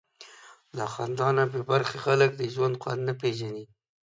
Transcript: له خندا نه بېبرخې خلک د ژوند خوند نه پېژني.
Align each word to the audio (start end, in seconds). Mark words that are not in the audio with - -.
له 0.77 0.85
خندا 0.93 1.29
نه 1.37 1.43
بېبرخې 1.51 1.97
خلک 2.05 2.29
د 2.35 2.41
ژوند 2.53 2.79
خوند 2.81 3.01
نه 3.07 3.13
پېژني. 3.21 3.65